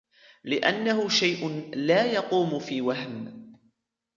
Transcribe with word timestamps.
لِأَنَّهُ 0.43 1.09
شَيْءٌ 1.09 1.63
لَا 1.75 2.05
يَقُومُ 2.05 2.59
فِي 2.59 2.81
وَهْمٍ 2.81 3.43